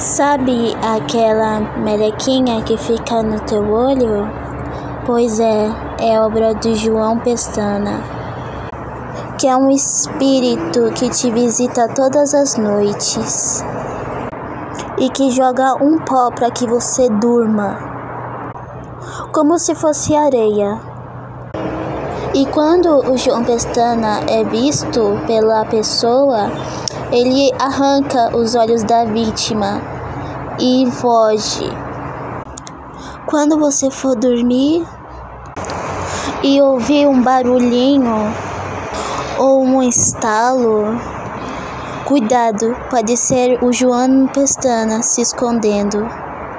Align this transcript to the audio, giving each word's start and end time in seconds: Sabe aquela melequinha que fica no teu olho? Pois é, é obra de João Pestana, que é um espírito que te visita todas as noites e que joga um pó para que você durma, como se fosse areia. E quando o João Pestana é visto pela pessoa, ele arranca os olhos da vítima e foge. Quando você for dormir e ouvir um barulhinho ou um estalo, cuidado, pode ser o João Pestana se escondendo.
Sabe 0.00 0.74
aquela 0.82 1.60
melequinha 1.76 2.62
que 2.62 2.74
fica 2.78 3.22
no 3.22 3.38
teu 3.40 3.70
olho? 3.70 4.26
Pois 5.04 5.38
é, 5.38 5.70
é 6.00 6.18
obra 6.18 6.54
de 6.54 6.74
João 6.74 7.18
Pestana, 7.18 8.00
que 9.38 9.46
é 9.46 9.54
um 9.54 9.70
espírito 9.70 10.90
que 10.94 11.10
te 11.10 11.30
visita 11.30 11.86
todas 11.88 12.32
as 12.32 12.56
noites 12.56 13.62
e 14.96 15.10
que 15.10 15.30
joga 15.32 15.74
um 15.74 15.98
pó 15.98 16.30
para 16.30 16.50
que 16.50 16.66
você 16.66 17.10
durma, 17.10 17.76
como 19.34 19.58
se 19.58 19.74
fosse 19.74 20.16
areia. 20.16 20.80
E 22.32 22.46
quando 22.46 23.06
o 23.06 23.18
João 23.18 23.44
Pestana 23.44 24.20
é 24.30 24.44
visto 24.44 25.20
pela 25.26 25.66
pessoa, 25.66 26.50
ele 27.12 27.52
arranca 27.58 28.36
os 28.36 28.54
olhos 28.54 28.84
da 28.84 29.04
vítima 29.04 29.82
e 30.58 30.88
foge. 30.92 31.68
Quando 33.26 33.58
você 33.58 33.90
for 33.90 34.14
dormir 34.14 34.86
e 36.42 36.60
ouvir 36.62 37.06
um 37.06 37.22
barulhinho 37.22 38.32
ou 39.38 39.62
um 39.62 39.82
estalo, 39.82 40.98
cuidado, 42.04 42.76
pode 42.90 43.16
ser 43.16 43.62
o 43.62 43.72
João 43.72 44.26
Pestana 44.28 45.02
se 45.02 45.20
escondendo. 45.20 46.29